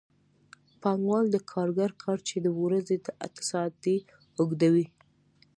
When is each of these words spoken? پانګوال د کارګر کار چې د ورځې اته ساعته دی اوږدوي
پانګوال 0.81 1.25
د 1.31 1.37
کارګر 1.51 1.91
کار 2.03 2.19
چې 2.27 2.35
د 2.45 2.47
ورځې 2.61 2.95
اته 3.25 3.41
ساعته 3.51 3.77
دی 3.83 3.97
اوږدوي 4.39 4.85